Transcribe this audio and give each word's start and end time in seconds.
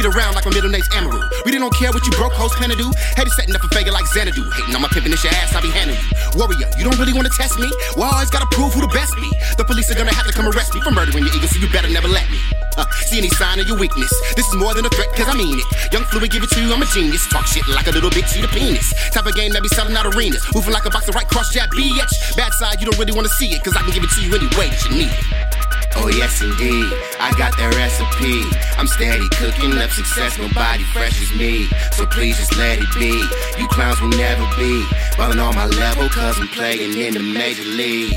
get 0.00 0.16
around 0.16 0.34
like 0.34 0.44
my 0.44 0.54
middle 0.54 0.70
name's 0.70 0.88
Amaru. 0.96 1.20
We 1.44 1.52
don't 1.52 1.74
care 1.76 1.92
what 1.92 2.04
you 2.06 2.12
broke 2.16 2.32
hoes 2.32 2.52
plan 2.56 2.70
to 2.70 2.76
do. 2.76 2.88
Headed 3.16 3.32
setting 3.32 3.54
up 3.54 3.62
a 3.62 3.68
figure 3.68 3.92
like 3.92 4.06
Xanadu. 4.08 4.40
Hating 4.56 4.74
on 4.74 4.80
my 4.80 4.88
pimpin' 4.88 5.12
this 5.12 5.24
your 5.24 5.32
ass, 5.36 5.52
I 5.52 5.60
be 5.60 5.68
handling 5.68 6.00
you. 6.00 6.40
Warrior, 6.40 6.68
you 6.78 6.84
don't 6.88 6.96
really 6.96 7.12
wanna 7.12 7.28
test 7.28 7.58
me? 7.60 7.68
Well, 7.96 8.08
I 8.08 8.24
always 8.24 8.30
gotta 8.30 8.48
prove 8.48 8.72
who 8.72 8.80
the 8.80 8.92
best 8.96 9.12
be. 9.16 9.28
The 9.60 9.64
police 9.64 9.90
are 9.92 9.98
gonna 9.98 10.14
have 10.14 10.26
to 10.26 10.32
come 10.32 10.48
arrest 10.48 10.74
me 10.74 10.80
for 10.80 10.90
murdering 10.90 11.24
your 11.28 11.34
ego, 11.36 11.46
so 11.46 11.60
you 11.60 11.68
better 11.68 11.90
never 11.92 12.08
let 12.08 12.24
me. 12.30 12.40
Uh, 12.80 12.88
see 13.04 13.18
any 13.18 13.28
sign 13.36 13.60
of 13.60 13.68
your 13.68 13.76
weakness? 13.76 14.08
This 14.36 14.48
is 14.48 14.54
more 14.56 14.72
than 14.72 14.86
a 14.86 14.90
threat, 14.90 15.12
cause 15.12 15.28
I 15.28 15.36
mean 15.36 15.60
it. 15.60 15.68
Young 15.92 16.04
fluid, 16.08 16.30
give 16.30 16.42
it 16.42 16.50
to 16.56 16.60
you, 16.64 16.72
I'm 16.72 16.80
a 16.80 16.88
genius. 16.88 17.28
Talk 17.28 17.44
shit 17.44 17.66
like 17.68 17.88
a 17.88 17.92
little 17.92 18.10
bitch, 18.10 18.28
see 18.28 18.40
the 18.40 18.48
penis. 18.48 18.94
Type 19.12 19.26
of 19.26 19.34
game 19.34 19.52
that 19.52 19.62
be 19.62 19.68
selling 19.68 19.96
out 19.96 20.08
arenas. 20.08 20.46
Moving 20.54 20.72
like 20.72 20.86
a 20.86 20.90
box 20.90 21.08
of 21.08 21.14
right 21.14 21.28
cross 21.28 21.52
jab, 21.52 21.68
BH. 21.76 22.36
Bad 22.36 22.54
side, 22.54 22.80
you 22.80 22.88
don't 22.88 22.98
really 22.98 23.12
wanna 23.12 23.28
see 23.28 23.52
it, 23.52 23.62
cause 23.62 23.76
I 23.76 23.82
can 23.82 23.92
give 23.92 24.04
it 24.04 24.10
to 24.16 24.20
you 24.24 24.32
any 24.32 24.48
way 24.56 24.72
that 24.72 24.80
you 24.88 24.96
need 24.96 25.12
it. 25.12 25.59
Oh 25.96 26.08
yes 26.08 26.40
indeed, 26.40 26.86
I 27.18 27.32
got 27.36 27.56
that 27.58 27.74
recipe. 27.74 28.44
I'm 28.78 28.86
steady 28.86 29.28
cooking 29.30 29.76
up 29.78 29.90
success, 29.90 30.38
nobody 30.38 30.84
fresh 30.92 31.20
as 31.20 31.32
me. 31.38 31.68
So 31.92 32.06
please 32.06 32.36
just 32.38 32.56
let 32.56 32.78
it 32.78 32.88
be. 32.94 33.20
You 33.60 33.68
clowns 33.68 34.00
will 34.00 34.08
never 34.10 34.46
be 34.56 34.86
ballin' 35.16 35.38
on 35.38 35.54
my 35.54 35.66
level, 35.66 36.08
cause 36.08 36.38
I'm 36.40 36.48
playing 36.48 36.96
in 36.96 37.14
the 37.14 37.20
major 37.20 37.64
leagues. 37.64 38.16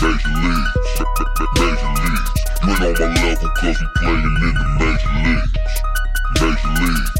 Major 0.00 0.28
leagues, 0.38 0.72
major 1.58 1.90
leagues. 1.98 2.34
You 2.64 2.72
ain't 2.80 3.00
on 3.00 3.14
my 3.14 3.22
level 3.22 3.50
cause 3.50 3.78
we 3.80 3.86
playing 3.96 4.24
in 4.24 4.54
the 4.54 4.64
major 4.80 5.10
leagues. 5.20 5.52
Major 6.40 6.72
leagues, 6.80 7.10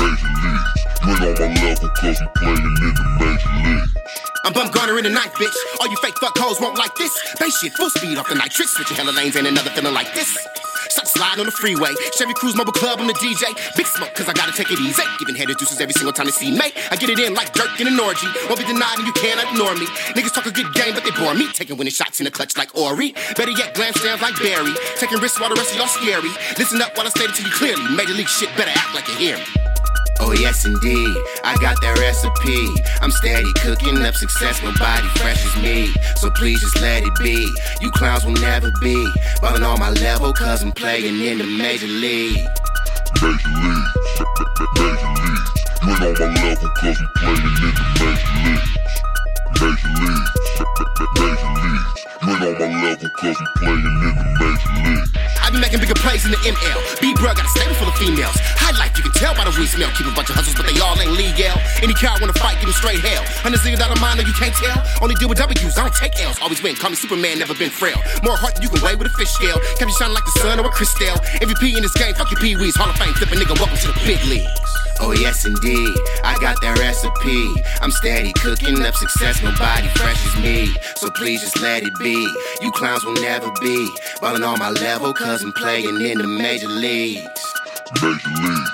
major 0.00 0.30
leagues. 0.40 0.70
You 1.04 1.12
ain't 1.12 1.40
on 1.40 1.52
my 1.52 1.62
level 1.66 1.88
cause 1.90 2.20
we 2.20 2.26
playing 2.36 2.64
in 2.64 2.94
the 2.94 3.04
major 3.20 3.52
leagues. 3.64 4.03
I'm 4.44 4.52
Bumgarner 4.52 4.98
in 4.98 5.04
the 5.04 5.10
night, 5.10 5.32
bitch. 5.40 5.56
All 5.80 5.88
you 5.88 5.96
fake 6.04 6.18
fuck 6.20 6.36
hoes 6.36 6.60
won't 6.60 6.76
like 6.76 6.94
this. 6.96 7.16
Base 7.40 7.58
shit, 7.58 7.72
full 7.72 7.88
speed 7.88 8.18
off 8.18 8.28
the 8.28 8.34
nitrous. 8.34 8.72
Switching 8.72 8.96
hella 8.96 9.10
lanes, 9.12 9.36
ain't 9.36 9.46
another 9.46 9.70
feeling 9.70 9.94
like 9.94 10.12
this. 10.12 10.36
Start 10.92 11.08
sliding 11.08 11.40
on 11.40 11.46
the 11.46 11.52
freeway. 11.52 11.96
Chevy 12.12 12.34
Cruise 12.34 12.54
Mobile 12.54 12.76
Club, 12.76 13.00
I'm 13.00 13.06
the 13.06 13.14
DJ. 13.14 13.56
Big 13.74 13.86
smoke, 13.86 14.12
cause 14.14 14.28
I 14.28 14.34
gotta 14.34 14.52
take 14.52 14.70
it 14.70 14.78
easy. 14.78 15.02
Giving 15.18 15.34
head 15.34 15.48
juices 15.48 15.80
every 15.80 15.94
single 15.94 16.12
time 16.12 16.26
they 16.26 16.32
see 16.32 16.50
me. 16.50 16.76
I 16.90 16.96
get 16.96 17.08
it 17.08 17.18
in 17.18 17.32
like 17.32 17.54
jerk 17.54 17.80
in 17.80 17.88
an 17.88 17.98
orgy. 17.98 18.28
Won't 18.44 18.60
be 18.60 18.66
denied 18.68 19.00
and 19.00 19.06
you 19.06 19.14
cannot 19.14 19.48
ignore 19.48 19.74
me. 19.80 19.86
Niggas 20.12 20.34
talk 20.36 20.44
a 20.44 20.52
good 20.52 20.72
game, 20.74 20.92
but 20.92 21.04
they 21.04 21.10
bore 21.16 21.32
me. 21.32 21.48
Taking 21.52 21.78
winning 21.78 21.96
shots 21.96 22.20
in 22.20 22.24
the 22.24 22.30
clutch 22.30 22.56
like 22.56 22.70
Horry. 22.76 23.16
Better 23.36 23.56
yet, 23.56 23.74
glam 23.74 23.94
stands 23.94 24.20
like 24.20 24.36
Barry. 24.44 24.76
Taking 25.00 25.24
risks 25.24 25.40
while 25.40 25.48
the 25.48 25.56
rest 25.56 25.72
of 25.72 25.78
y'all 25.80 25.88
scary. 25.88 26.30
Listen 26.60 26.82
up 26.82 26.94
while 26.96 27.06
I 27.06 27.10
state 27.10 27.30
it 27.30 27.36
to 27.36 27.42
you 27.42 27.50
clearly. 27.50 27.96
Major 27.96 28.12
league 28.12 28.28
shit, 28.28 28.52
better 28.56 28.72
act 28.76 28.94
like 28.94 29.08
you 29.08 29.16
hear 29.16 29.38
me. 29.38 29.63
Oh 30.20 30.32
yes 30.32 30.64
indeed, 30.64 31.16
I 31.42 31.56
got 31.60 31.80
that 31.82 31.98
recipe. 31.98 32.68
I'm 33.00 33.10
steady 33.10 33.52
cooking 33.54 33.98
up 34.02 34.14
success, 34.14 34.62
nobody 34.62 35.08
fresh 35.18 35.44
as 35.44 35.62
me. 35.62 35.92
So 36.16 36.30
please 36.30 36.60
just 36.60 36.80
let 36.80 37.02
it 37.02 37.14
be. 37.16 37.52
You 37.80 37.90
clowns 37.90 38.24
will 38.24 38.32
never 38.32 38.70
be 38.80 39.06
ballin' 39.40 39.64
on 39.64 39.78
my 39.80 39.90
level, 39.90 40.32
cause 40.32 40.62
I'm 40.62 40.72
playing 40.72 41.20
in 41.20 41.38
the 41.38 41.44
major 41.44 41.86
league. 41.86 42.46
Major 43.22 43.48
leagues, 43.62 43.90
major 44.76 45.10
leagues. 45.18 45.50
You 45.84 45.92
ain't 45.92 46.20
on 46.20 46.34
my 46.34 46.42
level 46.48 46.68
cause 46.70 46.98
we 47.00 47.06
playing 47.16 47.38
in 47.38 47.54
the 47.54 47.84
major 48.00 48.30
leagues. 48.44 48.72
Major 49.60 49.92
leagues, 49.98 50.30
major 51.18 51.50
leagues. 51.58 51.92
You 52.22 52.28
ain't 52.30 52.60
on 52.60 52.70
my 52.70 52.82
level 52.82 53.10
cause 53.10 53.36
we 53.40 53.46
playing 53.56 53.84
in 53.84 53.94
the 54.00 54.10
major 54.40 54.72
leagues. 54.84 55.33
I 55.54 55.62
be 55.62 55.70
making 55.70 55.86
bigger 55.86 55.94
plays 55.94 56.26
in 56.26 56.34
the 56.34 56.42
ML. 56.42 56.78
B 56.98 57.14
bruh 57.14 57.30
got 57.30 57.46
a 57.46 57.52
stable 57.54 57.78
full 57.78 57.86
of 57.86 57.94
females. 57.94 58.34
High 58.58 58.74
life, 58.74 58.90
you 58.98 59.06
can 59.06 59.14
tell 59.14 59.38
by 59.38 59.46
the 59.46 59.54
weed 59.54 59.70
smell. 59.70 59.86
Keep 59.94 60.10
a 60.10 60.14
bunch 60.18 60.26
of 60.26 60.34
hustles, 60.34 60.58
but 60.58 60.66
they 60.66 60.74
all 60.82 60.98
ain't 60.98 61.14
legal. 61.14 61.54
Any 61.78 61.94
car 61.94 62.18
wanna 62.18 62.34
fight, 62.34 62.58
give 62.58 62.66
him 62.66 62.74
straight 62.74 62.98
hell. 62.98 63.22
Hundred 63.46 63.62
zero 63.62 63.78
dollar 63.78 63.94
mind, 64.02 64.18
you 64.18 64.34
can't 64.34 64.50
tell. 64.50 64.82
Only 64.98 65.14
deal 65.14 65.30
with 65.30 65.38
W's, 65.38 65.78
I 65.78 65.86
don't 65.86 65.94
take 65.94 66.18
L's. 66.18 66.42
Always 66.42 66.58
win, 66.58 66.74
call 66.74 66.90
me 66.90 66.98
Superman, 66.98 67.38
never 67.38 67.54
been 67.54 67.70
frail. 67.70 68.02
More 68.26 68.34
heart 68.34 68.58
than 68.58 68.66
you 68.66 68.70
can 68.72 68.82
weigh 68.82 68.98
with 68.98 69.06
a 69.06 69.14
fish 69.14 69.30
scale. 69.30 69.62
Kept 69.78 69.86
you 69.86 69.94
shining 69.94 70.18
like 70.18 70.26
the 70.26 70.34
sun 70.42 70.58
or 70.58 70.66
a 70.66 70.74
crystal. 70.74 71.14
MVP 71.38 71.78
in 71.78 71.86
this 71.86 71.94
game, 71.94 72.18
fuck 72.18 72.34
your 72.34 72.42
Pee 72.42 72.58
Wees. 72.58 72.74
Hall 72.74 72.90
of 72.90 72.98
Fame, 72.98 73.14
flip 73.14 73.30
a 73.30 73.38
nigga, 73.38 73.54
welcome 73.54 73.78
to 73.78 73.94
the 73.94 73.98
big 74.02 74.18
leagues. 74.26 74.73
Oh 75.00 75.12
yes 75.12 75.44
indeed, 75.44 75.94
I 76.24 76.38
got 76.40 76.60
that 76.62 76.78
recipe. 76.78 77.54
I'm 77.80 77.90
steady 77.90 78.32
cooking 78.32 78.80
up 78.82 78.94
success, 78.94 79.42
nobody 79.42 79.88
fresh 79.88 80.26
as 80.26 80.42
me. 80.42 80.74
So 80.96 81.10
please 81.10 81.40
just 81.40 81.60
let 81.60 81.82
it 81.82 81.94
be. 81.98 82.26
You 82.60 82.70
clowns 82.72 83.04
will 83.04 83.14
never 83.14 83.50
be 83.60 83.90
ballin' 84.20 84.44
on 84.44 84.58
my 84.58 84.70
level, 84.70 85.12
cause 85.12 85.42
I'm 85.42 85.52
playing 85.52 86.00
in 86.00 86.18
the 86.18 86.26
major 86.26 86.68
leagues. 86.68 87.54
Major 88.00 88.30
leagues, 88.42 88.70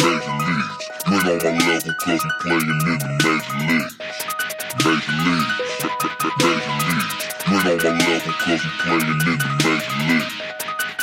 major 0.00 0.34
leagues. 0.44 0.88
You 1.08 1.16
ain't 1.16 1.44
on 1.44 1.54
my 1.56 1.66
level 1.68 1.94
cause 1.94 2.24
we 2.24 2.30
playing 2.40 2.68
in 2.68 2.78
the 2.78 3.08
major 3.24 3.54
leagues. 3.68 3.96
Major 4.84 5.14
leagues, 5.24 5.58
major 6.42 6.74
leagues. 6.84 7.14
You 7.48 7.56
ain't 7.70 7.84
on 7.84 7.96
my 7.96 8.04
level 8.06 8.32
cause 8.32 8.62
we 8.64 8.70
playing 8.82 9.02
in 9.02 9.18
the 9.18 9.34
major 9.64 9.94
leagues. 10.08 10.37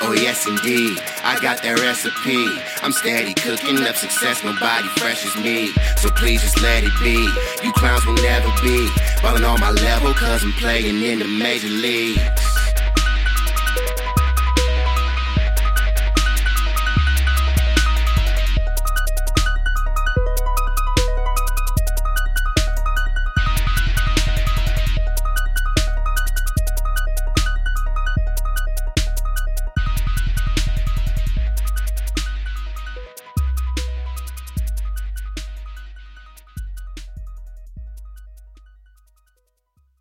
Oh 0.08 0.14
yes 0.14 0.46
indeed, 0.46 1.02
I 1.24 1.40
got 1.42 1.64
that 1.64 1.80
recipe. 1.82 2.46
I'm 2.84 2.92
steady 2.92 3.34
cooking 3.34 3.82
up 3.88 3.96
success, 3.96 4.44
nobody 4.44 4.88
fresh 5.02 5.26
as 5.26 5.36
me. 5.42 5.74
So 5.98 6.12
please 6.12 6.44
just 6.44 6.62
let 6.62 6.84
it 6.84 6.94
be. 7.02 7.26
You 7.66 7.74
clowns 7.74 8.06
will 8.06 8.14
never 8.22 8.54
be 8.62 8.88
ballin' 9.24 9.44
on 9.44 9.60
my 9.60 9.72
level, 9.72 10.14
cause 10.14 10.44
I'm 10.44 10.54
playing 10.54 11.02
in 11.02 11.18
the 11.18 11.28
major 11.28 11.70
leagues. 11.70 12.45